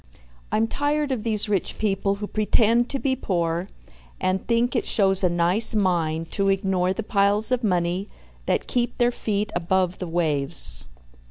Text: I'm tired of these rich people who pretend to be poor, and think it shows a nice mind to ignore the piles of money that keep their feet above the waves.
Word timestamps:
I'm 0.51 0.65
tired 0.65 1.11
of 1.11 1.21
these 1.21 1.47
rich 1.47 1.77
people 1.77 2.15
who 2.15 2.25
pretend 2.25 2.89
to 2.89 2.97
be 2.97 3.15
poor, 3.15 3.67
and 4.19 4.47
think 4.47 4.75
it 4.75 4.87
shows 4.87 5.23
a 5.23 5.29
nice 5.29 5.75
mind 5.75 6.31
to 6.31 6.49
ignore 6.49 6.91
the 6.91 7.03
piles 7.03 7.51
of 7.51 7.63
money 7.63 8.07
that 8.47 8.65
keep 8.65 8.97
their 8.97 9.11
feet 9.11 9.51
above 9.55 9.99
the 9.99 10.07
waves. 10.07 10.85